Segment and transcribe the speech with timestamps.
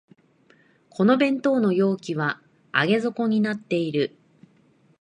[0.89, 2.41] この弁当の容器は
[2.73, 4.17] 上げ底になってる